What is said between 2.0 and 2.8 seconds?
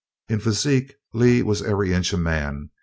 a man.